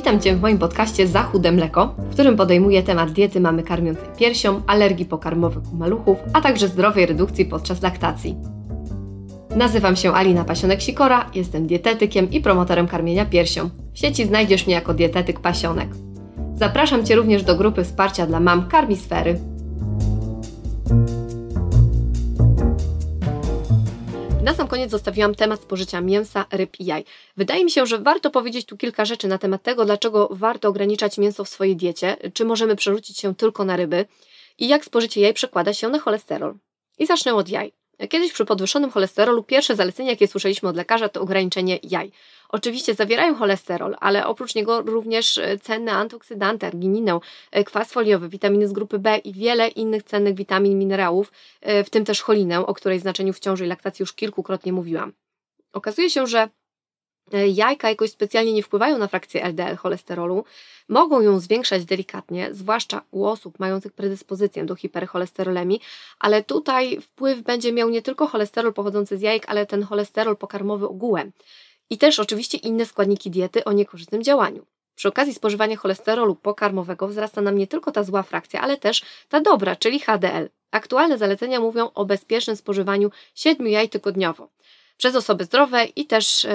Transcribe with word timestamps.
Witam 0.00 0.20
Cię 0.20 0.36
w 0.36 0.40
moim 0.40 0.58
podcaście 0.58 1.06
Za 1.06 1.22
chude 1.22 1.52
mleko, 1.52 1.94
w 1.98 2.12
którym 2.12 2.36
podejmuję 2.36 2.82
temat 2.82 3.10
diety 3.10 3.40
mamy 3.40 3.62
karmiącej 3.62 4.08
piersią, 4.18 4.62
alergii 4.66 5.06
pokarmowych 5.06 5.72
u 5.72 5.76
maluchów, 5.76 6.18
a 6.32 6.40
także 6.40 6.68
zdrowej 6.68 7.06
redukcji 7.06 7.44
podczas 7.44 7.82
laktacji. 7.82 8.36
Nazywam 9.56 9.96
się 9.96 10.12
Alina 10.12 10.44
Pasionek-Sikora, 10.44 11.24
jestem 11.34 11.66
dietetykiem 11.66 12.30
i 12.30 12.40
promotorem 12.40 12.88
karmienia 12.88 13.24
piersią. 13.24 13.70
W 13.92 13.98
sieci 13.98 14.26
znajdziesz 14.26 14.66
mnie 14.66 14.74
jako 14.74 14.94
dietetyk 14.94 15.40
pasionek. 15.40 15.88
Zapraszam 16.54 17.06
Cię 17.06 17.16
również 17.16 17.42
do 17.42 17.56
grupy 17.56 17.84
wsparcia 17.84 18.26
dla 18.26 18.40
mam 18.40 18.68
Karmisfery. 18.68 19.38
Na 24.42 24.54
sam 24.54 24.68
koniec 24.68 24.90
zostawiłam 24.90 25.34
temat 25.34 25.62
spożycia 25.62 26.00
mięsa, 26.00 26.44
ryb 26.52 26.80
i 26.80 26.84
jaj. 26.84 27.04
Wydaje 27.36 27.64
mi 27.64 27.70
się, 27.70 27.86
że 27.86 27.98
warto 27.98 28.30
powiedzieć 28.30 28.66
tu 28.66 28.76
kilka 28.76 29.04
rzeczy 29.04 29.28
na 29.28 29.38
temat 29.38 29.62
tego, 29.62 29.84
dlaczego 29.84 30.28
warto 30.30 30.68
ograniczać 30.68 31.18
mięso 31.18 31.44
w 31.44 31.48
swojej 31.48 31.76
diecie, 31.76 32.16
czy 32.34 32.44
możemy 32.44 32.76
przerzucić 32.76 33.18
się 33.18 33.34
tylko 33.34 33.64
na 33.64 33.76
ryby 33.76 34.06
i 34.58 34.68
jak 34.68 34.84
spożycie 34.84 35.20
jaj 35.20 35.34
przekłada 35.34 35.74
się 35.74 35.88
na 35.88 35.98
cholesterol. 35.98 36.54
I 36.98 37.06
zacznę 37.06 37.34
od 37.34 37.48
jaj. 37.48 37.72
Kiedyś 38.08 38.32
przy 38.32 38.44
podwyższonym 38.44 38.90
cholesterolu 38.90 39.42
pierwsze 39.42 39.76
zalecenie, 39.76 40.10
jakie 40.10 40.28
słyszeliśmy 40.28 40.68
od 40.68 40.76
lekarza, 40.76 41.08
to 41.08 41.20
ograniczenie 41.20 41.78
jaj. 41.82 42.12
Oczywiście 42.48 42.94
zawierają 42.94 43.34
cholesterol, 43.34 43.96
ale 44.00 44.26
oprócz 44.26 44.54
niego 44.54 44.82
również 44.82 45.38
e, 45.38 45.58
cenne 45.58 45.92
antyoksydanty, 45.92 46.66
argininę, 46.66 47.18
e, 47.50 47.64
kwas 47.64 47.92
foliowy, 47.92 48.28
witaminy 48.28 48.68
z 48.68 48.72
grupy 48.72 48.98
B 48.98 49.18
i 49.18 49.32
wiele 49.32 49.68
innych 49.68 50.02
cennych 50.02 50.34
witamin, 50.34 50.78
minerałów, 50.78 51.32
e, 51.60 51.84
w 51.84 51.90
tym 51.90 52.04
też 52.04 52.22
cholinę, 52.22 52.66
o 52.66 52.74
której 52.74 52.98
znaczeniu 52.98 53.32
w 53.32 53.40
ciąży 53.40 53.64
i 53.64 53.68
laktacji 53.68 54.02
już 54.02 54.12
kilkukrotnie 54.12 54.72
mówiłam. 54.72 55.12
Okazuje 55.72 56.10
się, 56.10 56.26
że 56.26 56.48
jajka 57.48 57.88
jakoś 57.88 58.10
specjalnie 58.10 58.52
nie 58.52 58.62
wpływają 58.62 58.98
na 58.98 59.08
frakcję 59.08 59.44
LDL 59.44 59.76
cholesterolu, 59.76 60.44
mogą 60.88 61.20
ją 61.20 61.40
zwiększać 61.40 61.84
delikatnie, 61.84 62.48
zwłaszcza 62.54 63.02
u 63.10 63.26
osób 63.26 63.58
mających 63.58 63.92
predyspozycję 63.92 64.64
do 64.64 64.74
hipercholesterolemii, 64.74 65.80
ale 66.18 66.44
tutaj 66.44 67.00
wpływ 67.00 67.42
będzie 67.42 67.72
miał 67.72 67.90
nie 67.90 68.02
tylko 68.02 68.26
cholesterol 68.26 68.74
pochodzący 68.74 69.18
z 69.18 69.20
jajek, 69.20 69.44
ale 69.48 69.66
ten 69.66 69.82
cholesterol 69.82 70.36
pokarmowy 70.36 70.88
ogółem 70.88 71.32
i 71.90 71.98
też 71.98 72.20
oczywiście 72.20 72.58
inne 72.58 72.86
składniki 72.86 73.30
diety 73.30 73.64
o 73.64 73.72
niekorzystnym 73.72 74.22
działaniu. 74.22 74.66
Przy 74.94 75.08
okazji 75.08 75.34
spożywania 75.34 75.76
cholesterolu 75.76 76.34
pokarmowego 76.34 77.08
wzrasta 77.08 77.40
nam 77.40 77.58
nie 77.58 77.66
tylko 77.66 77.92
ta 77.92 78.04
zła 78.04 78.22
frakcja, 78.22 78.60
ale 78.60 78.76
też 78.76 79.02
ta 79.28 79.40
dobra, 79.40 79.76
czyli 79.76 80.00
HDL. 80.00 80.48
Aktualne 80.70 81.18
zalecenia 81.18 81.60
mówią 81.60 81.90
o 81.94 82.04
bezpiecznym 82.04 82.56
spożywaniu 82.56 83.10
7 83.34 83.68
jaj 83.68 83.88
tygodniowo 83.88 84.48
przez 85.00 85.16
osoby 85.16 85.44
zdrowe 85.44 85.84
i 85.84 86.06
też 86.06 86.46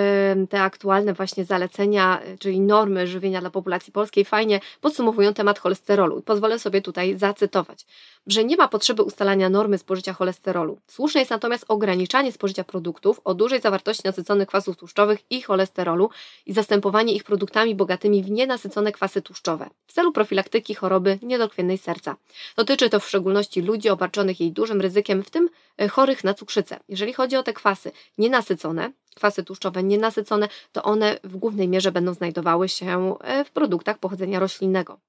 te 0.50 0.62
aktualne 0.62 1.14
właśnie 1.14 1.46
zalecenia, 1.46 2.22
czyli 2.40 2.62
normy 2.62 3.08
żywienia 3.08 3.42
dla 3.42 3.50
populacji 3.50 3.94
polskiej 3.94 4.26
fajnie 4.26 4.60
podsumowują 4.82 5.34
temat 5.34 5.60
cholesterolu. 5.60 6.22
Pozwolę 6.22 6.60
sobie 6.60 6.82
tutaj 6.82 7.18
zacytować, 7.18 7.86
że 8.28 8.44
nie 8.44 8.58
ma 8.58 8.68
potrzeby 8.68 9.04
ustalania 9.04 9.50
normy 9.50 9.78
spożycia 9.78 10.14
cholesterolu. 10.14 10.78
Słuszne 10.88 11.22
jest 11.22 11.32
natomiast 11.32 11.66
ograniczanie 11.68 12.32
spożycia 12.32 12.64
produktów 12.64 13.22
o 13.24 13.34
dużej 13.34 13.62
zawartości 13.62 14.04
nasyconych 14.06 14.48
kwasów 14.48 14.78
tłuszczowych 14.78 15.20
i 15.30 15.42
cholesterolu 15.42 16.10
i 16.46 16.54
zastępowanie 16.54 17.14
ich 17.14 17.24
produktami 17.24 17.76
bogatymi 17.76 18.24
w 18.24 18.32
nienasycone 18.32 18.92
kwasy 18.92 19.22
tłuszczowe 19.22 19.70
w 19.88 19.94
celu 19.94 20.12
profilaktyki 20.12 20.76
choroby 20.76 21.20
niedokrwiennej 21.22 21.78
serca. 21.78 22.16
Dotyczy 22.56 22.90
to 22.90 23.00
w 23.00 23.08
szczególności 23.08 23.62
ludzi 23.62 23.90
obarczonych 23.90 24.40
jej 24.40 24.52
dużym 24.52 24.82
ryzykiem, 24.82 25.24
w 25.24 25.30
tym 25.30 25.50
e, 25.78 25.88
chorych 25.88 26.24
na 26.24 26.34
cukrzycę. 26.34 26.80
Jeżeli 26.90 27.14
chodzi 27.14 27.36
o 27.36 27.44
te 27.44 27.54
kwasy 27.54 27.92
nienasycone, 28.18 28.35
nienasycone, 28.36 28.92
kwasy 29.16 29.44
tłuszczowe 29.44 29.84
nienasycone, 29.84 30.48
to 30.72 30.84
one 30.84 31.20
w 31.24 31.38
głównej 31.38 31.68
mierze 31.68 31.92
będą 31.92 32.14
znajdowały 32.14 32.70
się 32.70 33.18
e, 33.22 33.46
w 33.46 33.52
produktach 33.52 33.98
pochodzenia 33.98 34.40
roślinnego. 34.40 35.00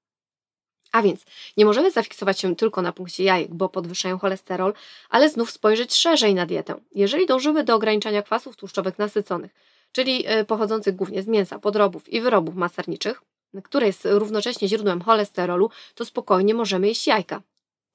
A 0.91 1.01
więc 1.01 1.25
nie 1.57 1.65
możemy 1.65 1.91
zafiksować 1.91 2.39
się 2.39 2.55
tylko 2.55 2.81
na 2.81 2.91
punkcie 2.91 3.23
jajek, 3.23 3.53
bo 3.53 3.69
podwyższają 3.69 4.19
cholesterol, 4.19 4.73
ale 5.09 5.29
znów 5.29 5.51
spojrzeć 5.51 5.95
szerzej 5.95 6.35
na 6.35 6.45
dietę. 6.45 6.75
Jeżeli 6.95 7.25
dążymy 7.25 7.63
do 7.63 7.75
ograniczania 7.75 8.21
kwasów 8.21 8.55
tłuszczowych 8.55 8.99
nasyconych, 8.99 9.51
czyli 9.91 10.23
e, 10.27 10.45
pochodzących 10.45 10.95
głównie 10.95 11.23
z 11.23 11.27
mięsa, 11.27 11.59
podrobów 11.59 12.09
i 12.09 12.21
wyrobów 12.21 12.55
maserniczych, 12.55 13.21
które 13.63 13.87
jest 13.87 14.07
równocześnie 14.11 14.67
źródłem 14.67 15.01
cholesterolu, 15.01 15.69
to 15.95 16.05
spokojnie 16.05 16.53
możemy 16.53 16.87
jeść 16.87 17.07
jajka. 17.07 17.41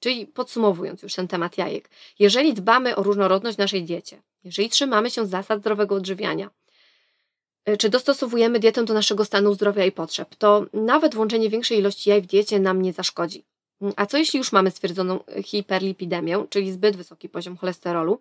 Czyli 0.03 0.27
podsumowując 0.27 1.01
już 1.01 1.13
ten 1.13 1.27
temat 1.27 1.57
jajek, 1.57 1.89
jeżeli 2.19 2.53
dbamy 2.53 2.95
o 2.95 3.03
różnorodność 3.03 3.57
naszej 3.57 3.83
diecie, 3.83 4.21
jeżeli 4.43 4.69
trzymamy 4.69 5.09
się 5.09 5.25
zasad 5.25 5.59
zdrowego 5.59 5.95
odżywiania, 5.95 6.49
e, 7.65 7.77
czy 7.77 7.89
dostosowujemy 7.89 8.59
dietę 8.59 8.83
do 8.85 8.93
naszego 8.93 9.25
stanu 9.25 9.53
zdrowia 9.53 9.85
i 9.85 9.91
potrzeb, 9.91 10.35
to 10.35 10.65
nawet 10.73 11.15
włączenie 11.15 11.49
większej 11.49 11.79
ilości 11.79 12.09
jaj 12.09 12.21
w 12.21 12.25
diecie 12.25 12.59
nam 12.59 12.81
nie 12.81 12.93
zaszkodzi. 12.93 13.43
A 13.95 14.05
co 14.05 14.17
jeśli 14.17 14.37
już 14.37 14.51
mamy 14.51 14.71
stwierdzoną 14.71 15.19
hiperlipidemię, 15.43 16.45
czyli 16.49 16.71
zbyt 16.71 16.95
wysoki 16.95 17.29
poziom 17.29 17.57
cholesterolu? 17.57 18.19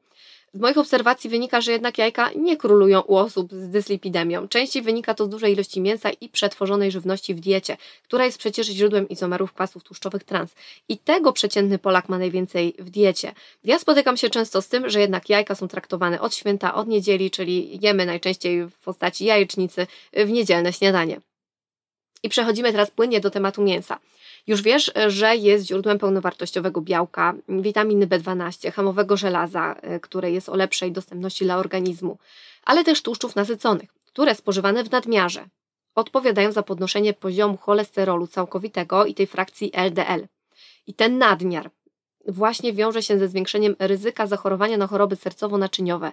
Z 0.55 0.61
moich 0.61 0.79
obserwacji 0.79 1.31
wynika, 1.31 1.61
że 1.61 1.73
jednak 1.73 1.99
jajka 1.99 2.31
nie 2.37 2.57
królują 2.57 3.01
u 3.01 3.17
osób 3.17 3.53
z 3.53 3.69
dyslipidemią. 3.69 4.49
Częściej 4.49 4.83
wynika 4.83 5.15
to 5.15 5.25
z 5.25 5.29
dużej 5.29 5.53
ilości 5.53 5.81
mięsa 5.81 6.11
i 6.11 6.29
przetworzonej 6.29 6.91
żywności 6.91 7.35
w 7.35 7.41
diecie, 7.41 7.77
która 8.05 8.25
jest 8.25 8.39
przecież 8.39 8.67
źródłem 8.67 9.09
izomerów 9.09 9.53
kwasów 9.53 9.85
tłuszczowych 9.85 10.25
trans. 10.25 10.55
I 10.89 10.99
tego 10.99 11.33
przeciętny 11.33 11.79
Polak 11.79 12.09
ma 12.09 12.19
najwięcej 12.19 12.75
w 12.79 12.91
diecie. 12.91 13.33
Ja 13.65 13.79
spotykam 13.79 14.17
się 14.17 14.31
często 14.31 14.63
z 14.63 14.69
tym, 14.69 14.91
że 14.91 15.01
jednak 15.01 15.29
jajka 15.29 15.55
są 15.55 15.69
traktowane 15.69 16.21
od 16.21 16.35
święta, 16.35 16.75
od 16.75 16.89
niedzieli, 16.89 17.31
czyli 17.31 17.79
jemy 17.83 18.07
najczęściej 18.07 18.67
w 18.67 18.79
postaci 18.85 19.25
jajecznicy 19.25 19.87
w 20.13 20.31
niedzielne 20.31 20.73
śniadanie. 20.73 21.21
I 22.23 22.29
przechodzimy 22.29 22.73
teraz 22.73 22.91
płynnie 22.91 23.21
do 23.21 23.31
tematu 23.31 23.63
mięsa. 23.63 23.99
Już 24.47 24.63
wiesz, 24.63 24.93
że 25.07 25.37
jest 25.37 25.67
źródłem 25.67 25.99
pełnowartościowego 25.99 26.81
białka, 26.81 27.35
witaminy 27.49 28.07
B12, 28.07 28.73
hamowego 28.73 29.17
żelaza, 29.17 29.75
e, 29.83 30.01
które 30.01 30.31
jest 30.31 30.49
o 30.49 30.57
lepszej 30.57 30.93
dostępności 30.93 31.45
dla 31.45 31.57
organizmu, 31.57 32.19
ale 32.65 32.85
też 32.85 33.03
tłuszczów 33.03 33.37
nasyconych, 33.37 33.91
które 34.05 34.35
spożywane 34.35 34.85
w 34.85 34.91
nadmiarze 34.91 35.45
odpowiadają 35.95 36.53
za 36.53 36.63
podnoszenie 36.63 37.13
poziomu 37.13 37.57
cholesterolu 37.57 38.27
całkowitego 38.27 39.05
i 39.05 39.15
tej 39.15 39.27
frakcji 39.27 39.71
LDL. 39.75 40.29
I 40.87 40.95
ten 40.95 41.19
nadmiar 41.19 41.71
właśnie 42.29 42.73
wiąże 42.73 43.03
się 43.03 43.19
ze 43.19 43.29
zwiększeniem 43.29 43.77
ryzyka 43.79 44.27
zachorowania 44.27 44.77
na 44.77 44.87
choroby 44.87 45.17
sercowo-naczyniowe, 45.17 46.13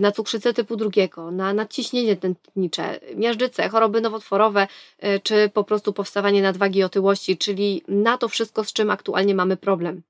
na 0.00 0.12
cukrzycę 0.12 0.54
typu 0.54 0.76
drugiego, 0.76 1.30
na 1.30 1.52
nadciśnienie 1.52 2.16
tętnicze, 2.16 3.00
miażdżycę, 3.14 3.68
choroby 3.68 4.00
nowotworowe, 4.00 4.68
e, 4.98 5.20
czy 5.20 5.50
po 5.54 5.64
prostu 5.64 5.92
powstawanie 5.92 6.42
nadwagi 6.42 6.78
i 6.78 6.84
otyłości, 6.84 7.36
czyli 7.36 7.82
na 7.88 8.18
to 8.18 8.28
wszystko, 8.28 8.64
z 8.64 8.72
czym 8.72 8.90
aktualnie 8.90 9.34
mamy 9.34 9.56
problem. 9.56 10.02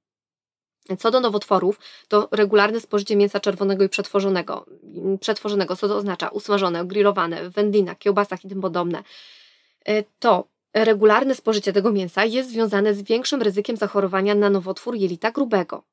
Co 0.98 1.10
do 1.10 1.20
nowotworów, 1.20 1.80
to 2.08 2.28
regularne 2.30 2.80
spożycie 2.80 3.16
mięsa 3.16 3.40
czerwonego 3.40 3.84
i 3.84 3.88
przetworzonego. 3.88 4.66
Przetworzonego, 5.20 5.76
co 5.76 5.88
to 5.88 5.96
oznacza? 5.96 6.28
Usmażone, 6.28 6.84
grillowane, 6.86 7.50
w 7.50 7.52
wędlinach, 7.52 7.98
kiełbasach 7.98 8.44
i 8.44 8.48
tym 8.48 8.60
podobne. 8.60 9.02
E, 9.84 10.02
to 10.18 10.44
regularne 10.74 11.34
spożycie 11.34 11.72
tego 11.72 11.92
mięsa 11.92 12.24
jest 12.24 12.50
związane 12.50 12.94
z 12.94 13.02
większym 13.02 13.42
ryzykiem 13.42 13.76
zachorowania 13.76 14.34
na 14.34 14.50
nowotwór 14.50 14.94
jelita 14.94 15.30
grubego. 15.30 15.84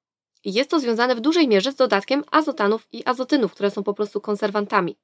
Jest 0.45 0.69
to 0.69 0.79
związane 0.79 1.15
w 1.15 1.21
dużej 1.21 1.47
mierze 1.47 1.71
z 1.71 1.75
dodatkiem 1.75 2.23
azotanów 2.31 2.87
i 2.91 3.05
azotynów, 3.05 3.53
które 3.53 3.71
są 3.71 3.83
po 3.83 3.93
prostu 3.93 4.21
konserwantami. 4.21 4.97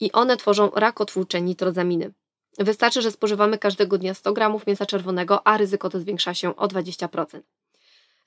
I 0.00 0.12
one 0.12 0.36
tworzą 0.36 0.70
rakotwórcze 0.74 1.40
nitrozaminy. 1.40 2.12
Wystarczy, 2.58 3.02
że 3.02 3.10
spożywamy 3.10 3.58
każdego 3.58 3.98
dnia 3.98 4.14
100 4.14 4.32
gramów 4.32 4.66
mięsa 4.66 4.86
czerwonego, 4.86 5.46
a 5.46 5.56
ryzyko 5.56 5.90
to 5.90 6.00
zwiększa 6.00 6.34
się 6.34 6.56
o 6.56 6.66
20%. 6.66 7.40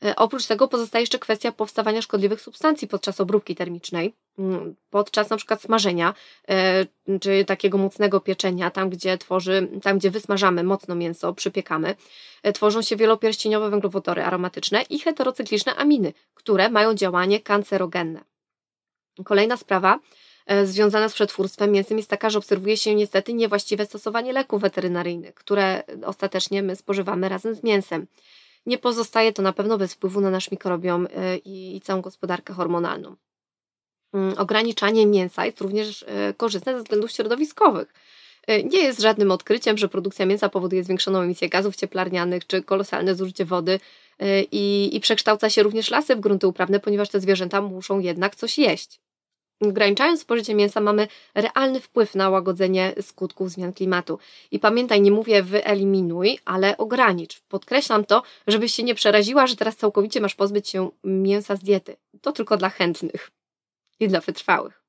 E, 0.05 0.15
oprócz 0.15 0.45
tego 0.47 0.67
pozostaje 0.67 1.01
jeszcze 1.01 1.19
kwestia 1.19 1.51
powstawania 1.51 2.01
szkodliwych 2.01 2.41
substancji 2.41 2.87
podczas 2.87 3.21
obróbki 3.21 3.55
termicznej, 3.55 4.13
mm, 4.39 4.75
podczas 4.89 5.29
na 5.29 5.37
przykład 5.37 5.61
smażenia, 5.61 6.13
e, 6.49 6.85
czy 7.19 7.45
takiego 7.45 7.77
mocnego 7.77 8.19
pieczenia, 8.19 8.71
tam 8.71 8.89
gdzie 8.89 9.17
tworzy, 9.17 9.67
tam 9.83 9.97
gdzie 9.99 10.11
wysmażamy 10.11 10.63
mocno 10.63 10.95
mięso, 10.95 11.33
przypiekamy, 11.33 11.95
e, 12.43 12.53
tworzą 12.53 12.81
się 12.81 12.95
wielopierścieniowe 12.95 13.69
węglowodory 13.69 14.23
aromatyczne 14.23 14.81
i 14.81 14.99
heterocykliczne 14.99 15.75
aminy, 15.75 16.13
które 16.33 16.69
mają 16.69 16.93
działanie 16.93 17.39
kancerogenne. 17.39 18.23
Kolejna 19.23 19.57
sprawa, 19.57 19.99
związana 20.63 21.09
z 21.09 21.13
przetwórstwem 21.13 21.71
mięsem 21.71 21.97
jest 21.97 22.09
taka, 22.09 22.29
że 22.29 22.37
obserwuje 22.37 22.77
się 22.77 22.95
niestety 22.95 23.33
niewłaściwe 23.33 23.85
stosowanie 23.85 24.33
leków 24.33 24.61
weterynaryjnych, 24.61 25.35
które 25.35 25.83
ostatecznie 26.05 26.63
my 26.63 26.75
spożywamy 26.75 27.29
razem 27.29 27.55
z 27.55 27.63
mięsem 27.63 28.07
nie 28.65 28.77
pozostaje 28.77 29.33
to 29.33 29.41
na 29.41 29.53
pewno 29.53 29.77
bez 29.77 29.93
wpływu 29.93 30.21
na 30.21 30.29
nasz 30.29 30.51
mikrobiom 30.51 31.05
y, 31.05 31.09
i 31.45 31.81
całą 31.83 32.01
gospodarkę 32.01 32.53
hormonalną. 32.53 33.15
Mm, 34.13 34.37
ograniczanie 34.37 35.05
mięsa 35.07 35.45
jest 35.45 35.61
również 35.61 36.01
y, 36.01 36.33
korzystne 36.37 36.73
ze 36.73 36.83
względów 36.83 37.11
środowiskowych. 37.11 37.93
Y, 38.49 38.63
nie 38.63 38.79
jest 38.79 39.01
żadnym 39.01 39.31
odkryciem, 39.31 39.77
że 39.77 39.89
produkcja 39.89 40.25
mięsa 40.25 40.49
powoduje 40.49 40.83
zwiększoną 40.83 41.21
emisję 41.21 41.49
gazów 41.49 41.75
cieplarnianych 41.75 42.47
czy 42.47 42.63
kolosalne 42.63 43.15
zużycie 43.15 43.45
wody 43.45 43.79
i, 44.51 44.89
i 44.93 44.99
przekształca 44.99 45.49
się 45.49 45.63
również 45.63 45.91
lasy 45.91 46.15
w 46.15 46.19
grunty 46.19 46.47
uprawne, 46.47 46.79
ponieważ 46.79 47.09
te 47.09 47.19
zwierzęta 47.19 47.61
muszą 47.61 47.99
jednak 47.99 48.35
coś 48.35 48.57
jeść. 48.57 48.99
Ograniczając 49.61 50.21
spożycie 50.21 50.55
mięsa 50.55 50.81
mamy 50.81 51.07
realny 51.35 51.79
wpływ 51.79 52.15
na 52.15 52.29
łagodzenie 52.29 52.93
skutków 53.01 53.49
zmian 53.49 53.73
klimatu. 53.73 54.19
I 54.51 54.59
pamiętaj, 54.59 55.01
nie 55.01 55.11
mówię 55.11 55.43
wyeliminuj, 55.43 56.39
ale 56.45 56.77
ogranicz. 56.77 57.41
Podkreślam 57.41 58.05
to, 58.05 58.23
żebyś 58.47 58.73
się 58.73 58.83
nie 58.83 58.95
przeraziła, 58.95 59.47
że 59.47 59.55
teraz 59.55 59.77
całkowicie 59.77 60.21
masz 60.21 60.35
pozbyć 60.35 60.69
się 60.69 60.89
mięsa 61.03 61.55
z 61.55 61.59
diety. 61.59 61.95
To 62.21 62.31
tylko 62.31 62.57
dla 62.57 62.69
chętnych 62.69 63.31
i 63.99 64.07
dla 64.07 64.19
wytrwałych. 64.19 64.81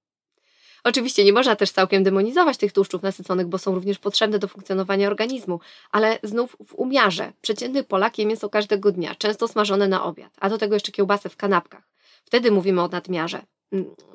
Oczywiście 0.84 1.24
nie 1.24 1.32
można 1.32 1.56
też 1.56 1.70
całkiem 1.70 2.02
demonizować 2.02 2.56
tych 2.56 2.72
tłuszczów 2.72 3.02
nasyconych, 3.02 3.46
bo 3.46 3.58
są 3.58 3.74
również 3.74 3.98
potrzebne 3.98 4.38
do 4.38 4.48
funkcjonowania 4.48 5.06
organizmu, 5.06 5.60
ale 5.90 6.18
znów 6.22 6.56
w 6.66 6.74
umiarze. 6.74 7.32
Przeciętny 7.40 7.84
Polak 7.84 8.18
je 8.18 8.26
mięso 8.26 8.48
każdego 8.48 8.92
dnia, 8.92 9.14
często 9.14 9.48
smażone 9.48 9.88
na 9.88 10.04
obiad, 10.04 10.32
a 10.40 10.48
do 10.48 10.58
tego 10.58 10.74
jeszcze 10.74 10.92
kiełbasę 10.92 11.28
w 11.28 11.36
kanapkach. 11.36 11.88
Wtedy 12.24 12.50
mówimy 12.50 12.82
o 12.82 12.88
nadmiarze. 12.88 13.42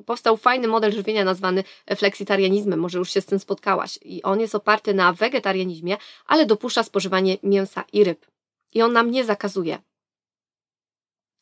Powstał 0.06 0.38
fajny 0.38 0.68
model 0.68 0.92
żywienia 0.92 1.24
nazwany 1.24 1.64
fleksitarianizmem, 1.96 2.80
może 2.80 2.98
już 2.98 3.12
się 3.12 3.22
z 3.22 3.26
tym 3.26 3.40
spotkałaś. 3.40 4.00
I 4.02 4.24
on 4.24 4.40
jest 4.40 4.56
oparty 4.56 4.94
na 4.94 5.14
wegetarianizmie, 5.14 5.98
ale 6.26 6.46
dopuszcza 6.46 6.84
spożywanie 6.84 7.38
mięsa 7.44 7.84
i 7.94 8.04
ryb. 8.04 8.26
I 8.74 8.82
on 8.82 8.94
nam 8.94 9.12
nie 9.12 9.26
zakazuje. 9.26 9.80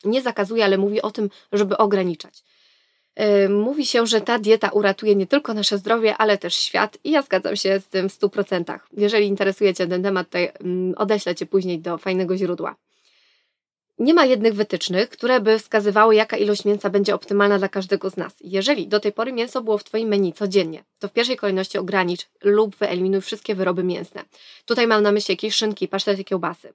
Nie 0.04 0.22
zakazuje, 0.22 0.64
ale 0.64 0.78
mówi 0.78 1.02
o 1.02 1.10
tym, 1.10 1.30
żeby 1.52 1.76
ograniczać. 1.76 2.44
Mówi 3.48 3.86
się, 3.86 4.06
że 4.06 4.20
ta 4.20 4.38
dieta 4.38 4.68
uratuje 4.68 5.14
nie 5.14 5.26
tylko 5.26 5.54
nasze 5.54 5.78
zdrowie, 5.78 6.16
ale 6.16 6.38
też 6.38 6.54
świat 6.54 6.98
i 7.04 7.10
ja 7.10 7.22
zgadzam 7.22 7.56
się 7.56 7.80
z 7.80 7.88
tym 7.88 8.08
w 8.08 8.12
100%. 8.12 8.78
Jeżeli 8.92 9.26
interesuje 9.26 9.74
Cię 9.74 9.86
ten 9.86 10.02
temat, 10.02 10.30
to 10.30 10.38
odeślę 10.96 11.34
Cię 11.34 11.46
później 11.46 11.78
do 11.78 11.98
fajnego 11.98 12.36
źródła. 12.36 12.76
Nie 13.98 14.14
ma 14.14 14.24
jednych 14.24 14.54
wytycznych, 14.54 15.10
które 15.10 15.40
by 15.40 15.58
wskazywały, 15.58 16.14
jaka 16.14 16.36
ilość 16.36 16.64
mięsa 16.64 16.90
będzie 16.90 17.14
optymalna 17.14 17.58
dla 17.58 17.68
każdego 17.68 18.10
z 18.10 18.16
nas. 18.16 18.34
Jeżeli 18.40 18.88
do 18.88 19.00
tej 19.00 19.12
pory 19.12 19.32
mięso 19.32 19.62
było 19.62 19.78
w 19.78 19.84
Twoim 19.84 20.08
menu 20.08 20.32
codziennie, 20.32 20.84
to 20.98 21.08
w 21.08 21.12
pierwszej 21.12 21.36
kolejności 21.36 21.78
ogranicz 21.78 22.28
lub 22.42 22.76
wyeliminuj 22.76 23.20
wszystkie 23.20 23.54
wyroby 23.54 23.84
mięsne. 23.84 24.24
Tutaj 24.64 24.86
mam 24.86 25.02
na 25.02 25.12
myśli 25.12 25.32
jakieś 25.32 25.54
szynki, 25.54 25.88
pasztety, 25.88 26.24
kiełbasy. 26.24 26.72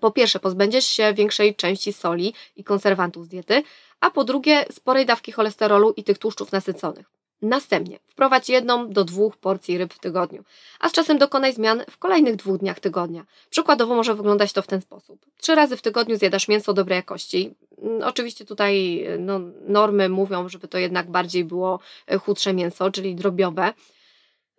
Po 0.00 0.10
pierwsze, 0.10 0.40
pozbędziesz 0.40 0.86
się 0.86 1.14
większej 1.14 1.54
części 1.54 1.92
soli 1.92 2.34
i 2.56 2.64
konserwantów 2.64 3.24
z 3.24 3.28
diety, 3.28 3.62
a 4.00 4.10
po 4.10 4.24
drugie, 4.24 4.64
sporej 4.70 5.06
dawki 5.06 5.32
cholesterolu 5.32 5.92
i 5.96 6.04
tych 6.04 6.18
tłuszczów 6.18 6.52
nasyconych. 6.52 7.11
Następnie 7.42 7.98
wprowadź 8.08 8.48
jedną 8.48 8.90
do 8.90 9.04
dwóch 9.04 9.36
porcji 9.36 9.78
ryb 9.78 9.94
w 9.94 9.98
tygodniu, 9.98 10.44
a 10.80 10.88
z 10.88 10.92
czasem 10.92 11.18
dokonaj 11.18 11.52
zmian 11.52 11.82
w 11.90 11.98
kolejnych 11.98 12.36
dwóch 12.36 12.58
dniach 12.58 12.80
tygodnia. 12.80 13.24
Przykładowo 13.50 13.94
może 13.94 14.14
wyglądać 14.14 14.52
to 14.52 14.62
w 14.62 14.66
ten 14.66 14.80
sposób. 14.80 15.26
Trzy 15.40 15.54
razy 15.54 15.76
w 15.76 15.82
tygodniu 15.82 16.16
zjadasz 16.16 16.48
mięso 16.48 16.72
dobrej 16.72 16.96
jakości. 16.96 17.54
Mm, 17.82 18.02
oczywiście 18.02 18.44
tutaj 18.44 19.04
no, 19.18 19.40
normy 19.66 20.08
mówią, 20.08 20.48
żeby 20.48 20.68
to 20.68 20.78
jednak 20.78 21.10
bardziej 21.10 21.44
było 21.44 21.78
e, 22.06 22.18
chudsze 22.18 22.54
mięso, 22.54 22.90
czyli 22.90 23.14
drobiowe. 23.14 23.72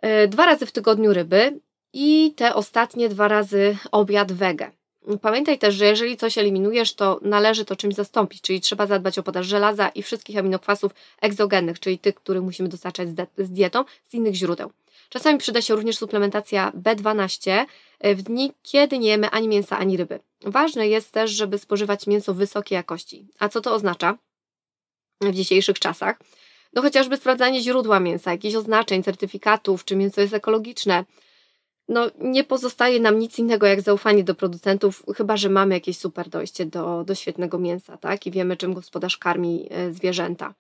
E, 0.02 0.28
dwa 0.28 0.46
razy 0.46 0.66
w 0.66 0.72
tygodniu 0.72 1.14
ryby 1.14 1.60
i 1.94 2.34
te 2.36 2.56
ostatnie 2.56 3.10
dwa 3.10 3.28
razy 3.28 3.78
obiad 3.92 4.32
wege. 4.32 4.72
Pamiętaj 5.22 5.60
też, 5.60 5.76
że 5.76 5.86
jeżeli 5.86 6.18
coś 6.18 6.38
eliminujesz, 6.38 6.94
to 6.94 7.20
należy 7.22 7.66
to 7.66 7.76
czymś 7.76 7.96
zastąpić, 7.96 8.42
czyli 8.42 8.62
trzeba 8.62 8.88
zadbać 8.88 9.20
o 9.20 9.24
podaż 9.24 9.48
żelaza 9.48 9.90
i 9.90 10.04
wszystkich 10.04 10.38
aminokwasów 10.38 10.92
egzogennych, 11.22 11.80
czyli 11.80 12.00
tych, 12.00 12.16
których 12.16 12.44
musimy 12.44 12.70
dostarczać 12.70 13.10
z 13.38 13.52
dietą 13.52 13.84
z 14.04 14.14
innych 14.14 14.36
źródeł. 14.36 14.72
Czasami 15.10 15.40
przyda 15.40 15.62
się 15.62 15.76
również 15.76 15.98
suplementacja 15.98 16.72
B12 16.84 17.66
e, 18.00 18.16
w 18.16 18.22
dni, 18.22 18.54
kiedy 18.64 19.00
nie 19.00 19.10
jemy 19.10 19.30
ani 19.30 19.48
mięsa, 19.48 19.78
ani 19.78 19.98
ryby. 19.98 20.20
Ważne 20.42 20.88
jest 20.88 21.12
też, 21.12 21.32
żeby 21.32 21.58
spożywać 21.58 22.08
mięso 22.08 22.34
wysokiej 22.34 22.76
jakości. 22.76 23.28
A 23.40 23.50
co 23.50 23.62
to 23.62 23.74
oznacza 23.74 24.18
w 25.22 25.32
dzisiejszych 25.32 25.80
czasach? 25.80 26.20
No 26.74 26.82
chociażby 26.82 27.18
sprawdzanie 27.18 27.62
źródła 27.62 28.00
mięsa, 28.00 28.32
jakichś 28.32 28.56
oznaczeń, 28.56 29.04
certyfikatów, 29.04 29.86
czy 29.86 29.96
mięso 29.96 30.22
jest 30.22 30.34
ekologiczne, 30.34 31.06
no, 31.88 32.12
nie 32.20 32.44
pozostaje 32.44 33.00
nam 33.00 33.20
nic 33.20 33.40
innego 33.40 33.68
jak 33.68 33.82
zaufanie 33.82 34.24
do 34.24 34.36
producentów, 34.36 35.04
chyba 35.16 35.38
że 35.38 35.50
mamy 35.50 35.74
jakieś 35.74 35.98
super 35.98 36.30
dojście 36.30 36.66
do, 36.66 37.04
do 37.04 37.16
świetnego 37.16 37.60
mięsa, 37.60 37.98
tak? 37.98 38.26
I 38.26 38.32
wiemy, 38.32 38.58
czym 38.58 38.74
gospodarz 38.74 39.18
karmi 39.18 39.68
e, 39.72 39.92
zwierzęta. 39.92 40.54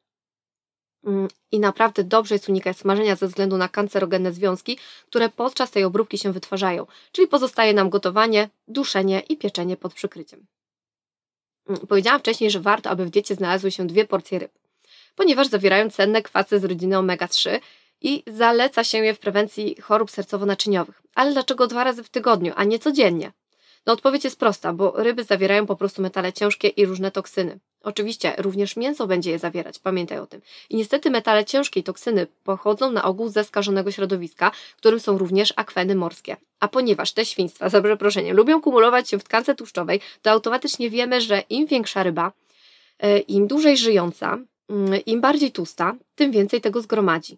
Mm, 1.05 1.27
I 1.51 1.59
naprawdę 1.59 2.03
dobrze 2.03 2.35
jest 2.35 2.49
unikać 2.49 2.77
smażenia 2.77 3.15
ze 3.15 3.27
względu 3.27 3.57
na 3.57 3.69
kancerogenne 3.69 4.33
związki, 4.33 4.77
które 5.07 5.29
podczas 5.29 5.71
tej 5.71 5.83
obróbki 5.83 6.17
się 6.17 6.31
wytwarzają, 6.31 6.87
czyli 7.11 7.27
pozostaje 7.27 7.73
nam 7.73 7.89
gotowanie, 7.89 8.49
duszenie 8.67 9.19
i 9.19 9.37
pieczenie 9.37 9.77
pod 9.77 9.93
przykryciem. 9.93 10.45
Mm, 11.69 11.87
powiedziałam 11.87 12.19
wcześniej, 12.19 12.51
że 12.51 12.59
warto, 12.59 12.89
aby 12.89 13.05
w 13.05 13.09
diecie 13.09 13.35
znalazły 13.35 13.71
się 13.71 13.87
dwie 13.87 14.05
porcje 14.05 14.39
ryb, 14.39 14.51
ponieważ 15.15 15.47
zawierają 15.47 15.89
cenne 15.89 16.21
kwasy 16.21 16.59
z 16.59 16.63
rodziny 16.65 16.95
omega-3, 16.95 17.59
i 18.03 18.23
zaleca 18.27 18.83
się 18.83 18.97
je 18.97 19.13
w 19.13 19.19
prewencji 19.19 19.81
chorób 19.81 20.11
sercowo-naczyniowych. 20.11 21.01
Ale 21.15 21.33
dlaczego 21.33 21.67
dwa 21.67 21.83
razy 21.83 22.03
w 22.03 22.09
tygodniu, 22.09 22.53
a 22.55 22.63
nie 22.63 22.79
codziennie? 22.79 23.31
No 23.85 23.93
odpowiedź 23.93 24.23
jest 24.23 24.39
prosta, 24.39 24.73
bo 24.73 24.93
ryby 24.95 25.23
zawierają 25.23 25.65
po 25.65 25.75
prostu 25.75 26.01
metale 26.01 26.33
ciężkie 26.33 26.67
i 26.67 26.85
różne 26.85 27.11
toksyny. 27.11 27.59
Oczywiście 27.81 28.33
również 28.37 28.75
mięso 28.75 29.07
będzie 29.07 29.31
je 29.31 29.39
zawierać, 29.39 29.79
pamiętaj 29.79 30.19
o 30.19 30.27
tym. 30.27 30.41
I 30.69 30.75
niestety 30.75 31.09
metale 31.09 31.45
ciężkie 31.45 31.79
i 31.79 31.83
toksyny 31.83 32.27
pochodzą 32.43 32.91
na 32.91 33.03
ogół 33.03 33.29
ze 33.29 33.43
skażonego 33.43 33.91
środowiska, 33.91 34.51
którym 34.77 34.99
są 34.99 35.17
również 35.17 35.53
akweny 35.55 35.95
morskie. 35.95 36.37
A 36.59 36.67
ponieważ 36.67 37.11
te 37.11 37.25
świństwa, 37.25 37.69
za 37.73 37.81
przeproszeniem, 37.81 38.37
lubią 38.37 38.61
kumulować 38.61 39.09
się 39.09 39.19
w 39.19 39.23
tkance 39.23 39.55
tłuszczowej, 39.55 39.99
to 40.21 40.31
automatycznie 40.31 40.89
wiemy, 40.89 41.21
że 41.21 41.43
im 41.49 41.67
większa 41.67 42.03
ryba, 42.03 42.31
e, 42.99 43.19
im 43.19 43.47
dłużej 43.47 43.77
żyjąca, 43.77 44.37
mm, 44.69 45.05
im 45.05 45.21
bardziej 45.21 45.51
tłusta, 45.51 45.95
tym 46.15 46.31
więcej 46.31 46.61
tego 46.61 46.81
zgromadzi. 46.81 47.37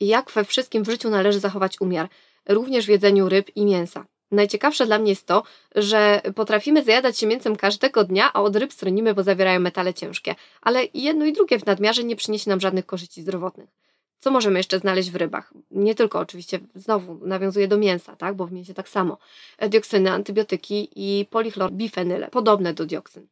Jak 0.00 0.30
we 0.30 0.44
wszystkim 0.44 0.84
w 0.84 0.90
życiu 0.90 1.10
należy 1.10 1.40
zachować 1.40 1.80
umiar, 1.80 2.08
również 2.48 2.86
w 2.86 2.88
jedzeniu 2.88 3.28
ryb 3.28 3.56
i 3.56 3.64
mięsa. 3.64 4.06
Najciekawsze 4.30 4.86
dla 4.86 4.98
mnie 4.98 5.10
jest 5.10 5.26
to, 5.26 5.42
że 5.74 6.22
potrafimy 6.34 6.84
zjadać 6.84 7.18
się 7.18 7.26
mięsem 7.26 7.56
każdego 7.56 8.04
dnia, 8.04 8.32
a 8.32 8.42
od 8.42 8.56
ryb 8.56 8.72
stronimy, 8.72 9.14
bo 9.14 9.22
zawierają 9.22 9.60
metale 9.60 9.94
ciężkie. 9.94 10.34
Ale 10.62 10.84
jedno 10.94 11.24
i 11.24 11.32
drugie 11.32 11.58
w 11.58 11.66
nadmiarze 11.66 12.04
nie 12.04 12.16
przyniesie 12.16 12.50
nam 12.50 12.60
żadnych 12.60 12.86
korzyści 12.86 13.22
zdrowotnych. 13.22 13.68
Co 14.18 14.30
możemy 14.30 14.58
jeszcze 14.58 14.78
znaleźć 14.78 15.10
w 15.10 15.16
rybach? 15.16 15.52
Nie 15.70 15.94
tylko 15.94 16.18
oczywiście, 16.18 16.58
znowu 16.74 17.26
nawiązuje 17.26 17.68
do 17.68 17.78
mięsa, 17.78 18.16
tak? 18.16 18.34
bo 18.34 18.46
w 18.46 18.52
mięsie 18.52 18.74
tak 18.74 18.88
samo. 18.88 19.18
Dioksyny, 19.68 20.10
antybiotyki 20.10 20.88
i 20.96 21.26
polichlorobifenyle, 21.26 22.28
podobne 22.28 22.74
do 22.74 22.86
dioksyn. 22.86 23.26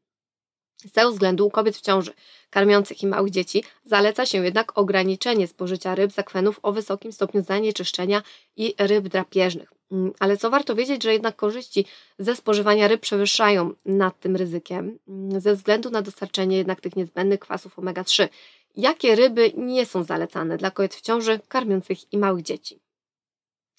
Z 0.86 0.92
tego 0.92 1.12
względu 1.12 1.46
u 1.46 1.50
kobiet 1.50 1.76
w 1.76 1.80
ciąży, 1.80 2.12
karmiących 2.50 3.02
i 3.02 3.06
małych 3.06 3.30
dzieci, 3.30 3.64
zaleca 3.84 4.26
się 4.26 4.44
jednak 4.44 4.78
ograniczenie 4.78 5.46
spożycia 5.46 5.94
ryb 5.94 6.12
zakwenów 6.12 6.60
o 6.62 6.72
wysokim 6.72 7.12
stopniu 7.12 7.42
zanieczyszczenia 7.42 8.22
i 8.56 8.74
ryb 8.78 9.08
drapieżnych. 9.08 9.72
Mm, 9.93 10.12
ale 10.19 10.36
co 10.36 10.50
warto 10.50 10.74
wiedzieć, 10.74 11.02
że 11.02 11.12
jednak 11.12 11.36
korzyści 11.36 11.86
ze 12.19 12.36
spożywania 12.36 12.88
ryb 12.88 13.00
przewyższają 13.00 13.72
nad 13.84 14.20
tym 14.20 14.36
ryzykiem 14.36 14.98
mm, 15.08 15.40
ze 15.40 15.54
względu 15.54 15.90
na 15.90 16.02
dostarczenie 16.02 16.56
jednak 16.56 16.81
tych 16.81 16.96
niezbędnych 16.96 17.40
kwasów 17.40 17.78
omega-3. 17.78 18.28
Jakie 18.76 19.14
ryby 19.14 19.52
nie 19.56 19.86
są 19.86 20.04
zalecane 20.04 20.56
dla 20.56 20.70
kobiet 20.70 20.94
w 20.94 21.00
ciąży, 21.00 21.40
karmiących 21.48 22.12
i 22.12 22.19
małych 22.19 22.43
dzieci? 22.43 22.81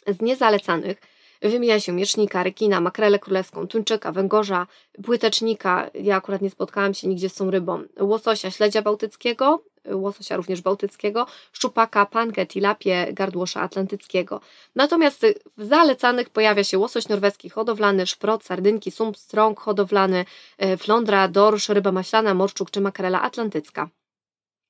Z 0.07 0.21
niezalecanych 0.21 1.01
Wymienia 1.49 1.79
się 1.79 1.91
miecznika, 1.91 2.43
rekina, 2.43 2.81
makrelę 2.81 3.19
królewską, 3.19 3.67
tuńczyka, 3.67 4.11
węgorza, 4.11 4.67
płytecznika, 5.03 5.89
ja 5.93 6.15
akurat 6.15 6.41
nie 6.41 6.49
spotkałam 6.49 6.93
się 6.93 7.07
nigdzie 7.07 7.29
z 7.29 7.35
tą 7.35 7.51
rybą, 7.51 7.83
łososia, 7.99 8.51
śledzia 8.51 8.81
bałtyckiego, 8.81 9.63
łososia 9.91 10.37
również 10.37 10.61
bałtyckiego, 10.61 11.25
szczupaka, 11.51 12.05
pankę, 12.05 12.45
tilapie, 12.45 13.07
gardłosza 13.13 13.61
atlantyckiego. 13.61 14.41
Natomiast 14.75 15.25
w 15.57 15.63
zalecanych 15.63 16.29
pojawia 16.29 16.63
się 16.63 16.79
łosoś 16.79 17.07
norweski 17.07 17.49
hodowlany, 17.49 18.07
szprot, 18.07 18.43
sardynki, 18.43 18.91
sump, 18.91 19.17
strąg 19.17 19.59
hodowlany, 19.59 20.25
e, 20.57 20.77
flądra, 20.77 21.27
dorsz, 21.27 21.69
ryba 21.69 21.91
maślana, 21.91 22.33
morczuk 22.33 22.71
czy 22.71 22.81
makrela 22.81 23.21
atlantycka. 23.21 23.89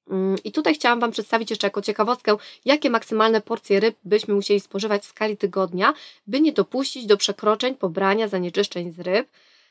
Mm, 0.09 0.35
I 0.43 0.51
tutaj 0.51 0.75
chciałam 0.75 0.99
Wam 0.99 1.11
przedstawić 1.11 1.49
jeszcze 1.49 1.67
jako 1.67 1.81
ciekawostkę, 1.81 2.37
jakie 2.65 2.89
maksymalne 2.89 3.41
porcje 3.41 3.79
ryb 3.79 3.95
byśmy 4.03 4.33
musieli 4.33 4.59
spożywać 4.59 5.03
w 5.03 5.05
skali 5.05 5.37
tygodnia, 5.37 5.93
by 6.27 6.41
nie 6.41 6.53
dopuścić 6.53 7.05
do 7.05 7.17
przekroczeń 7.17 7.75
pobrania 7.75 8.27
zanieczyszczeń 8.27 8.91
z 8.91 8.99
ryb 8.99 9.27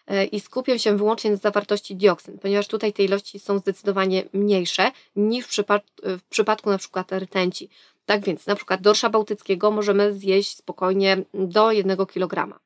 e, 0.07 0.25
i 0.25 0.41
skupię 0.41 0.79
się 0.79 0.97
wyłącznie 0.97 1.31
na 1.31 1.37
zawartości 1.37 1.97
dioksyn, 1.97 2.39
ponieważ 2.39 2.69
tutaj 2.69 2.93
te 2.93 3.05
ilości 3.05 3.39
są 3.39 3.59
zdecydowanie 3.59 4.25
mniejsze 4.33 4.91
niż 5.17 5.47
w, 5.47 5.49
przypad 5.49 5.83
w 6.03 6.23
przypadku 6.23 6.71
na 6.71 6.79
przykład 6.79 7.13
rtęci. 7.13 7.69
Tak 8.07 8.25
więc 8.25 8.47
na 8.47 8.57
przykład 8.57 8.81
dorsza 8.81 9.11
bałtyckiego 9.11 9.71
możemy 9.71 10.13
zjeść 10.13 10.57
spokojnie 10.57 11.17
do 11.35 11.73
1 11.73 12.07
kg. 12.07 12.64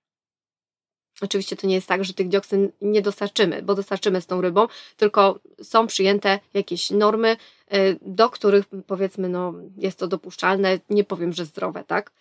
Oczywiście 1.23 1.57
to 1.57 1.67
nie 1.67 1.75
jest 1.75 1.87
tak, 1.87 2.05
że 2.05 2.15
tych 2.15 2.29
dioksyn 2.29 2.71
nie 2.81 3.03
dostarczymy, 3.03 3.63
bo 3.63 3.75
dostarczymy 3.75 4.21
z 4.21 4.27
tą 4.27 4.41
rybą, 4.41 4.67
tylko 4.97 5.41
są 5.63 5.87
przyjęte 5.87 6.39
jakieś 6.55 6.91
normy, 6.91 7.37
y, 7.75 7.99
do 8.03 8.31
których 8.31 8.65
powiedzmy, 8.87 9.29
no, 9.29 9.55
jest 9.77 9.99
to 9.99 10.09
dopuszczalne, 10.09 10.79
nie 10.91 11.05
powiem, 11.05 11.33
że 11.33 11.45
zdrowe, 11.45 11.85
tak? 11.85 12.13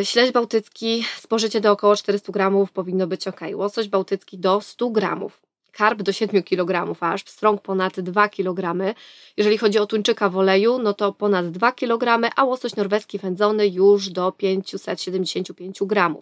Y, 0.00 0.04
śledź 0.04 0.32
bałtycki, 0.32 1.04
spożycie 1.18 1.60
do 1.60 1.72
około 1.72 1.96
400 1.96 2.32
gramów 2.32 2.72
powinno 2.72 3.06
być 3.06 3.28
ok. 3.28 3.40
Łosoś 3.54 3.88
bałtycki 3.88 4.38
do 4.38 4.60
100 4.60 4.90
gramów. 4.90 5.40
karp 5.72 6.02
do 6.02 6.12
7 6.12 6.42
kg 6.42 6.96
aż, 7.00 7.24
pstrąg 7.24 7.62
ponad 7.62 8.00
2 8.00 8.28
kg. 8.28 8.94
Jeżeli 9.36 9.58
chodzi 9.58 9.78
o 9.78 9.86
tuńczyka 9.86 10.28
w 10.28 10.36
oleju, 10.36 10.78
no 10.78 10.94
to 10.94 11.12
ponad 11.12 11.50
2 11.50 11.72
kg, 11.72 12.30
a 12.36 12.44
łosoś 12.44 12.76
norweski 12.76 13.18
wędzony 13.18 13.68
już 13.68 14.08
do 14.08 14.32
575 14.32 15.78
g. 15.82 16.14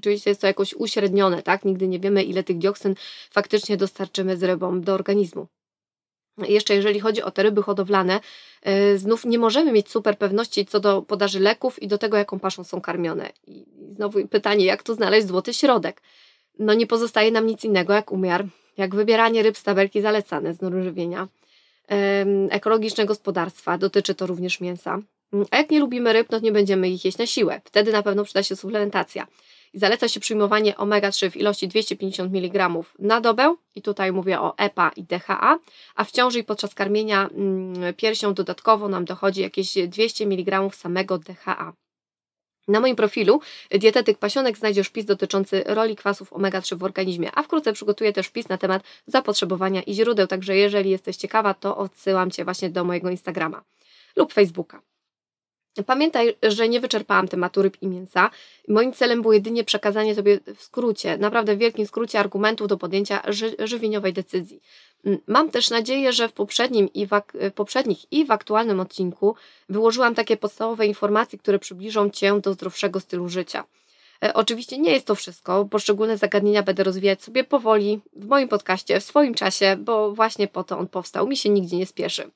Oczywiście 0.00 0.30
jest 0.30 0.40
to 0.40 0.46
jakoś 0.46 0.74
uśrednione, 0.74 1.42
tak? 1.42 1.64
Nigdy 1.64 1.88
nie 1.88 2.00
wiemy, 2.00 2.22
ile 2.22 2.42
tych 2.42 2.58
dioksyn 2.58 2.94
faktycznie 3.30 3.76
dostarczymy 3.76 4.36
z 4.36 4.42
rybą 4.42 4.80
do 4.80 4.94
organizmu. 4.94 5.46
Jeszcze 6.38 6.74
jeżeli 6.74 7.00
chodzi 7.00 7.22
o 7.22 7.30
te 7.30 7.42
ryby 7.42 7.62
hodowlane, 7.62 8.20
yy, 8.66 8.98
znów 8.98 9.24
nie 9.24 9.38
możemy 9.38 9.72
mieć 9.72 9.90
super 9.90 10.18
pewności 10.18 10.66
co 10.66 10.80
do 10.80 11.02
podaży 11.02 11.40
leków 11.40 11.82
i 11.82 11.88
do 11.88 11.98
tego, 11.98 12.16
jaką 12.16 12.38
paszą 12.38 12.64
są 12.64 12.80
karmione. 12.80 13.30
I 13.46 13.64
znowu 13.94 14.28
pytanie, 14.28 14.64
jak 14.64 14.82
tu 14.82 14.94
znaleźć 14.94 15.26
złoty 15.26 15.54
środek? 15.54 16.02
No 16.58 16.74
nie 16.74 16.86
pozostaje 16.86 17.30
nam 17.30 17.46
nic 17.46 17.64
innego 17.64 17.92
jak 17.92 18.12
umiar, 18.12 18.46
jak 18.76 18.94
wybieranie 18.94 19.42
ryb 19.42 19.58
z 19.58 19.62
tabelki 19.62 20.00
zalecane 20.00 20.54
z 20.54 20.60
norm 20.60 20.82
żywienia, 20.82 21.28
ekologiczne 22.50 23.06
gospodarstwa, 23.06 23.78
dotyczy 23.78 24.14
to 24.14 24.26
również 24.26 24.60
mięsa. 24.60 24.98
A 25.50 25.56
jak 25.56 25.70
nie 25.70 25.80
lubimy 25.80 26.12
ryb, 26.12 26.28
no 26.30 26.38
nie 26.38 26.52
będziemy 26.52 26.88
ich 26.88 27.04
jeść 27.04 27.18
na 27.18 27.26
siłę. 27.26 27.60
Wtedy 27.64 27.92
na 27.92 28.02
pewno 28.02 28.24
przyda 28.24 28.42
się 28.42 28.56
suplementacja 28.56 29.26
i 29.72 29.78
zaleca 29.78 30.08
się 30.08 30.20
przyjmowanie 30.20 30.74
omega-3 30.74 31.30
w 31.30 31.36
ilości 31.36 31.68
250 31.68 32.34
mg 32.34 32.70
na 32.98 33.20
dobę 33.20 33.56
i 33.74 33.82
tutaj 33.82 34.12
mówię 34.12 34.40
o 34.40 34.58
EPA 34.58 34.90
i 34.96 35.04
DHA, 35.04 35.58
a 35.94 36.04
w 36.04 36.10
ciąży 36.10 36.38
i 36.38 36.44
podczas 36.44 36.74
karmienia 36.74 37.28
mm, 37.28 37.94
piersią 37.94 38.34
dodatkowo 38.34 38.88
nam 38.88 39.04
dochodzi 39.04 39.40
jakieś 39.40 39.74
200 39.88 40.24
mg 40.24 40.70
samego 40.70 41.18
DHA. 41.18 41.72
Na 42.68 42.80
moim 42.80 42.96
profilu 42.96 43.40
Dietetyk 43.70 44.18
Pasionek 44.18 44.58
znajdziesz 44.58 44.88
wpis 44.88 45.04
dotyczący 45.04 45.64
roli 45.66 45.96
kwasów 45.96 46.32
omega-3 46.32 46.76
w 46.76 46.84
organizmie, 46.84 47.30
a 47.34 47.42
wkrótce 47.42 47.72
przygotuję 47.72 48.12
też 48.12 48.26
wpis 48.26 48.48
na 48.48 48.58
temat 48.58 48.82
zapotrzebowania 49.06 49.82
i 49.82 49.94
źródeł, 49.94 50.26
także 50.26 50.56
jeżeli 50.56 50.90
jesteś 50.90 51.16
ciekawa, 51.16 51.54
to 51.54 51.76
odsyłam 51.76 52.30
Cię 52.30 52.44
właśnie 52.44 52.70
do 52.70 52.84
mojego 52.84 53.10
Instagrama 53.10 53.62
lub 54.16 54.32
Facebooka. 54.32 54.82
Pamiętaj, 55.86 56.36
że 56.42 56.68
nie 56.68 56.80
wyczerpałam 56.80 57.28
tematu 57.28 57.62
ryb 57.62 57.82
i 57.82 57.86
mięsa. 57.86 58.30
Moim 58.68 58.92
celem 58.92 59.22
było 59.22 59.34
jedynie 59.34 59.64
przekazanie 59.64 60.16
Tobie 60.16 60.40
w 60.56 60.62
skrócie, 60.62 61.18
naprawdę 61.18 61.56
w 61.56 61.58
wielkim 61.58 61.86
skrócie 61.86 62.20
argumentów 62.20 62.68
do 62.68 62.76
podjęcia 62.76 63.22
ży 63.28 63.56
żywieniowej 63.58 64.12
decyzji. 64.12 64.60
Mm, 65.04 65.18
mam 65.26 65.50
też 65.50 65.70
nadzieję, 65.70 66.12
że 66.12 66.28
w 66.28 66.32
poprzednim 66.32 66.92
i 66.92 67.06
w, 67.06 67.10
poprzednich 67.54 68.12
i 68.12 68.24
w 68.24 68.30
aktualnym 68.30 68.80
odcinku 68.80 69.34
wyłożyłam 69.68 70.14
takie 70.14 70.36
podstawowe 70.36 70.86
informacje, 70.86 71.38
które 71.38 71.58
przybliżą 71.58 72.10
Cię 72.10 72.40
do 72.40 72.52
zdrowszego 72.52 73.00
stylu 73.00 73.28
życia. 73.28 73.64
E, 74.24 74.34
oczywiście 74.34 74.78
nie 74.78 74.92
jest 74.92 75.06
to 75.06 75.14
wszystko, 75.14 75.64
poszczególne 75.64 76.16
zagadnienia 76.16 76.62
będę 76.62 76.84
rozwijać 76.84 77.22
sobie 77.22 77.44
powoli 77.44 78.00
w 78.16 78.26
moim 78.26 78.48
podcaście, 78.48 79.00
w 79.00 79.04
swoim 79.04 79.34
czasie, 79.34 79.76
bo 79.78 80.12
właśnie 80.12 80.48
po 80.48 80.64
to 80.64 80.78
on 80.78 80.88
powstał. 80.88 81.26
Mi 81.26 81.36
się 81.36 81.48
nigdzie 81.48 81.76
nie 81.76 81.86
spieszy. 81.86 82.30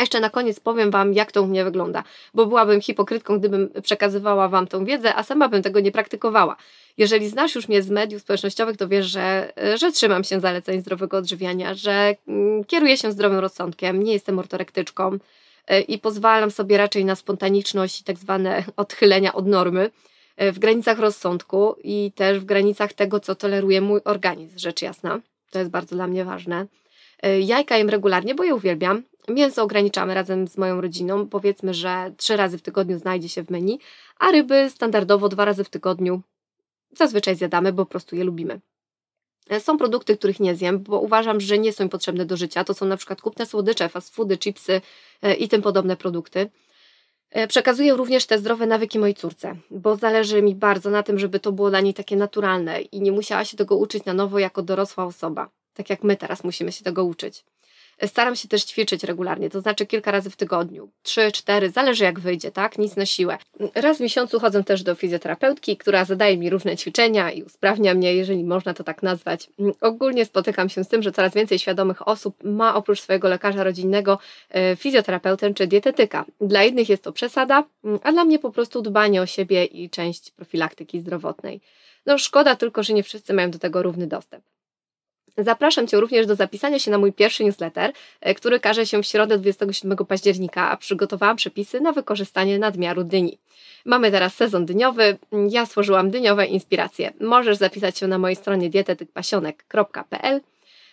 A 0.00 0.02
jeszcze 0.02 0.20
na 0.20 0.30
koniec 0.30 0.60
powiem 0.60 0.90
Wam, 0.90 1.14
jak 1.14 1.32
to 1.32 1.42
u 1.42 1.46
mnie 1.46 1.64
wygląda, 1.64 2.04
bo 2.34 2.46
byłabym 2.46 2.80
hipokrytką, 2.80 3.38
gdybym 3.38 3.70
przekazywała 3.82 4.48
Wam 4.48 4.66
tą 4.66 4.84
wiedzę, 4.84 5.14
a 5.14 5.22
sama 5.22 5.48
bym 5.48 5.62
tego 5.62 5.80
nie 5.80 5.92
praktykowała. 5.92 6.56
Jeżeli 6.98 7.28
znasz 7.28 7.54
już 7.54 7.68
mnie 7.68 7.82
z 7.82 7.90
mediów 7.90 8.22
społecznościowych, 8.22 8.76
to 8.76 8.88
wiesz, 8.88 9.06
że, 9.06 9.52
że 9.74 9.92
trzymam 9.92 10.24
się 10.24 10.40
zaleceń 10.40 10.80
zdrowego 10.80 11.16
odżywiania, 11.16 11.74
że 11.74 12.14
mm, 12.28 12.64
kieruję 12.64 12.96
się 12.96 13.12
zdrowym 13.12 13.38
rozsądkiem, 13.38 14.02
nie 14.02 14.12
jestem 14.12 14.38
ortorektyczką 14.38 15.18
e, 15.66 15.80
i 15.80 15.98
pozwalam 15.98 16.50
sobie 16.50 16.76
raczej 16.76 17.04
na 17.04 17.16
spontaniczność 17.16 18.00
i 18.00 18.04
tak 18.04 18.18
zwane 18.18 18.64
odchylenia 18.76 19.32
od 19.32 19.46
normy 19.46 19.90
e, 20.36 20.52
w 20.52 20.58
granicach 20.58 20.98
rozsądku 20.98 21.74
i 21.84 22.12
też 22.14 22.38
w 22.38 22.44
granicach 22.44 22.92
tego, 22.92 23.20
co 23.20 23.34
toleruje 23.34 23.80
mój 23.80 24.00
organizm, 24.04 24.58
rzecz 24.58 24.82
jasna. 24.82 25.20
To 25.50 25.58
jest 25.58 25.70
bardzo 25.70 25.96
dla 25.96 26.06
mnie 26.06 26.24
ważne. 26.24 26.66
E, 27.22 27.40
jajka 27.40 27.76
jem 27.76 27.90
regularnie, 27.90 28.34
bo 28.34 28.44
je 28.44 28.54
uwielbiam. 28.54 29.02
Mięso 29.28 29.62
ograniczamy 29.62 30.14
razem 30.14 30.48
z 30.48 30.58
moją 30.58 30.80
rodziną. 30.80 31.28
Powiedzmy, 31.28 31.74
że 31.74 32.12
trzy 32.16 32.36
razy 32.36 32.58
w 32.58 32.62
tygodniu 32.62 32.98
znajdzie 32.98 33.28
się 33.28 33.44
w 33.44 33.50
menu, 33.50 33.78
a 34.18 34.30
ryby 34.30 34.70
standardowo 34.70 35.28
dwa 35.28 35.44
razy 35.44 35.64
w 35.64 35.70
tygodniu 35.70 36.20
zazwyczaj 36.96 37.36
zjadamy, 37.36 37.72
bo 37.72 37.86
po 37.86 37.90
prostu 37.90 38.16
je 38.16 38.24
lubimy. 38.24 38.60
E, 39.48 39.60
są 39.60 39.78
produkty, 39.78 40.16
których 40.16 40.40
nie 40.40 40.56
zjem, 40.56 40.78
bo 40.82 41.00
uważam, 41.00 41.40
że 41.40 41.58
nie 41.58 41.72
są 41.72 41.88
potrzebne 41.88 42.26
do 42.26 42.36
życia. 42.36 42.64
To 42.64 42.74
są 42.74 42.86
na 42.86 42.96
przykład 42.96 43.20
kupne 43.20 43.46
słodycze, 43.46 43.88
fast 43.88 44.14
foody, 44.14 44.38
chipsy 44.38 44.80
e, 45.22 45.34
i 45.34 45.48
tym 45.48 45.62
podobne 45.62 45.96
produkty. 45.96 46.50
Przekazuję 47.48 47.94
również 47.94 48.26
te 48.26 48.38
zdrowe 48.38 48.66
nawyki 48.66 48.98
mojej 48.98 49.14
córce, 49.14 49.56
bo 49.70 49.96
zależy 49.96 50.42
mi 50.42 50.54
bardzo 50.54 50.90
na 50.90 51.02
tym, 51.02 51.18
żeby 51.18 51.40
to 51.40 51.52
było 51.52 51.70
dla 51.70 51.80
niej 51.80 51.94
takie 51.94 52.16
naturalne 52.16 52.80
i 52.80 53.00
nie 53.00 53.12
musiała 53.12 53.44
się 53.44 53.56
tego 53.56 53.76
uczyć 53.76 54.04
na 54.04 54.14
nowo 54.14 54.38
jako 54.38 54.62
dorosła 54.62 55.04
osoba 55.04 55.50
tak 55.80 55.90
jak 55.90 56.02
my 56.02 56.16
teraz 56.16 56.44
musimy 56.44 56.72
się 56.72 56.84
tego 56.84 57.04
uczyć. 57.04 57.44
Staram 58.06 58.36
się 58.36 58.48
też 58.48 58.64
ćwiczyć 58.64 59.04
regularnie, 59.04 59.50
to 59.50 59.60
znaczy 59.60 59.86
kilka 59.86 60.10
razy 60.10 60.30
w 60.30 60.36
tygodniu, 60.36 60.90
trzy, 61.02 61.32
cztery, 61.32 61.70
zależy 61.70 62.04
jak 62.04 62.20
wyjdzie, 62.20 62.50
tak? 62.52 62.78
Nic 62.78 62.96
na 62.96 63.06
siłę. 63.06 63.38
Raz 63.74 63.96
w 63.96 64.00
miesiącu 64.00 64.40
chodzę 64.40 64.64
też 64.64 64.82
do 64.82 64.94
fizjoterapeutki, 64.94 65.76
która 65.76 66.04
zadaje 66.04 66.36
mi 66.36 66.50
różne 66.50 66.76
ćwiczenia 66.76 67.30
i 67.30 67.42
usprawnia 67.42 67.94
mnie, 67.94 68.14
jeżeli 68.14 68.44
można 68.44 68.74
to 68.74 68.84
tak 68.84 69.02
nazwać. 69.02 69.50
Ogólnie 69.80 70.24
spotykam 70.24 70.68
się 70.68 70.84
z 70.84 70.88
tym, 70.88 71.02
że 71.02 71.12
coraz 71.12 71.34
więcej 71.34 71.58
świadomych 71.58 72.08
osób 72.08 72.44
ma 72.44 72.74
oprócz 72.74 73.00
swojego 73.00 73.28
lekarza 73.28 73.64
rodzinnego 73.64 74.18
e, 74.50 74.76
fizjoterapeutę 74.76 75.54
czy 75.54 75.66
dietetyka. 75.66 76.24
Dla 76.40 76.64
innych 76.64 76.88
jest 76.88 77.04
to 77.04 77.12
przesada, 77.12 77.64
a 78.02 78.12
dla 78.12 78.24
mnie 78.24 78.38
po 78.38 78.50
prostu 78.50 78.82
dbanie 78.82 79.22
o 79.22 79.26
siebie 79.26 79.64
i 79.64 79.90
część 79.90 80.30
profilaktyki 80.30 81.00
zdrowotnej. 81.00 81.60
No 82.06 82.18
szkoda 82.18 82.56
tylko, 82.56 82.82
że 82.82 82.94
nie 82.94 83.02
wszyscy 83.02 83.34
mają 83.34 83.50
do 83.50 83.58
tego 83.58 83.82
równy 83.82 84.06
dostęp. 84.06 84.44
Zapraszam 85.38 85.86
Cię 85.86 86.00
również 86.00 86.26
do 86.26 86.34
zapisania 86.34 86.78
się 86.78 86.90
na 86.90 86.98
mój 86.98 87.12
pierwszy 87.12 87.44
newsletter, 87.44 87.92
e, 88.20 88.34
który 88.34 88.60
każe 88.60 88.86
się 88.86 89.02
w 89.02 89.06
środę 89.06 89.38
27 89.38 90.06
października, 90.06 90.70
a 90.70 90.76
przygotowałam 90.76 91.36
przepisy 91.36 91.80
na 91.80 91.92
wykorzystanie 91.92 92.58
nadmiaru 92.58 93.04
dyni. 93.04 93.38
Mamy 93.84 94.10
teraz 94.10 94.34
sezon 94.34 94.66
dyniowy, 94.66 95.18
ja 95.50 95.66
stworzyłam 95.66 96.10
dyniowe 96.10 96.46
inspiracje. 96.46 97.12
Możesz 97.20 97.56
zapisać 97.56 97.98
się 97.98 98.06
na 98.06 98.18
mojej 98.18 98.36
stronie 98.36 98.70
dietetykpasionek.pl 98.70 100.40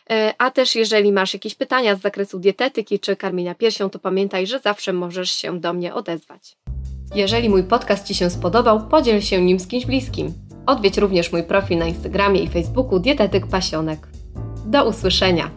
e, 0.10 0.34
a 0.38 0.52
też 0.52 0.76
jeżeli 0.76 1.12
masz 1.12 1.34
jakieś 1.34 1.56
pytania 1.56 1.96
z 1.96 2.02
zakresu 2.02 2.40
dietetyki 2.40 3.00
czy 3.00 3.16
karmienia 3.16 3.56
piersią, 3.56 3.90
to 3.90 4.00
pamiętaj, 4.00 4.48
że 4.48 4.60
zawsze 4.60 4.94
możesz 4.94 5.32
się 5.32 5.60
do 5.60 5.74
mnie 5.74 5.94
odezwać. 5.94 6.58
Jeżeli 7.16 7.50
mój 7.50 7.64
podcast 7.64 8.08
Ci 8.08 8.16
się 8.16 8.30
spodobał, 8.30 8.88
podziel 8.88 9.22
się 9.22 9.42
nim 9.42 9.60
z 9.60 9.68
kimś 9.68 9.86
bliskim. 9.86 10.34
Odwiedź 10.66 10.98
również 10.98 11.32
mój 11.32 11.44
profil 11.44 11.78
na 11.78 11.88
Instagramie 11.88 12.44
i 12.44 12.48
Facebooku 12.48 13.00
Dietetyk 13.00 13.48
Pasionek. 13.48 14.08
Do 14.68 14.86
usłyszenia! 14.86 15.50